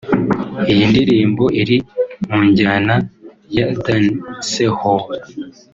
[0.71, 1.77] iyi ndirimbo iri
[2.29, 2.95] mu njyana
[3.57, 5.05] ya Dancehall